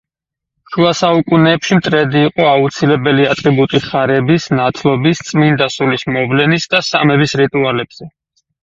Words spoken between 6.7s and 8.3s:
და სამების რიტუალებზე.